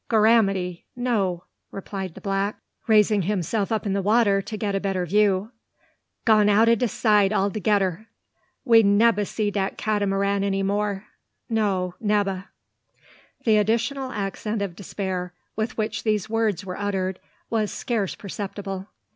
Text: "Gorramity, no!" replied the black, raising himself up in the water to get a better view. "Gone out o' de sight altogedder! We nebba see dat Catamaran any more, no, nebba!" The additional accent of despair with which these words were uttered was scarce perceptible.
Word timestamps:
"Gorramity, 0.09 0.85
no!" 0.95 1.43
replied 1.69 2.15
the 2.15 2.21
black, 2.21 2.57
raising 2.87 3.21
himself 3.21 3.71
up 3.71 3.85
in 3.85 3.93
the 3.93 4.01
water 4.01 4.41
to 4.41 4.57
get 4.57 4.73
a 4.73 4.79
better 4.79 5.05
view. 5.05 5.51
"Gone 6.25 6.49
out 6.49 6.67
o' 6.67 6.73
de 6.73 6.87
sight 6.87 7.31
altogedder! 7.31 8.07
We 8.65 8.81
nebba 8.81 9.25
see 9.27 9.51
dat 9.51 9.77
Catamaran 9.77 10.43
any 10.43 10.63
more, 10.63 11.05
no, 11.51 11.93
nebba!" 11.99 12.47
The 13.45 13.57
additional 13.57 14.11
accent 14.11 14.63
of 14.63 14.75
despair 14.75 15.33
with 15.55 15.77
which 15.77 16.01
these 16.01 16.27
words 16.27 16.65
were 16.65 16.79
uttered 16.79 17.19
was 17.51 17.71
scarce 17.71 18.15
perceptible. 18.15 18.87